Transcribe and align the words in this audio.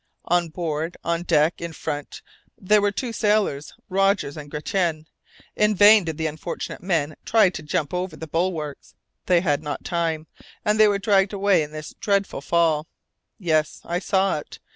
On 0.25 0.49
board, 0.49 0.97
on 1.03 1.21
deck, 1.21 1.61
in 1.61 1.73
front, 1.73 2.23
there 2.57 2.81
were 2.81 2.91
two 2.91 3.13
sailors, 3.13 3.71
Rogers 3.87 4.35
and 4.35 4.49
Gratian. 4.49 5.05
In 5.55 5.75
vain 5.75 6.05
did 6.05 6.17
the 6.17 6.25
unfortunate 6.25 6.81
men 6.81 7.15
try 7.23 7.51
to 7.51 7.61
jump 7.61 7.93
over 7.93 8.15
the 8.15 8.25
bulwarks, 8.25 8.95
they 9.27 9.41
had 9.41 9.61
not 9.61 9.85
time, 9.85 10.25
and 10.65 10.79
they 10.79 10.87
were 10.87 10.97
dragged 10.97 11.33
away 11.33 11.61
in 11.61 11.71
this 11.71 11.93
dreadful 11.99 12.41
fall. 12.41 12.87
Yes! 13.37 13.81
I 13.85 13.99
saw 13.99 14.39
it! 14.39 14.57